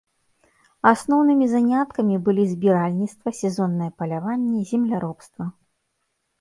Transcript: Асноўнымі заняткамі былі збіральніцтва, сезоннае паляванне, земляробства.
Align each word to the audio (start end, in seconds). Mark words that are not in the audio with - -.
Асноўнымі 0.91 1.49
заняткамі 1.51 2.15
былі 2.29 2.43
збіральніцтва, 2.53 3.29
сезоннае 3.43 3.91
паляванне, 4.03 4.59
земляробства. 4.73 5.43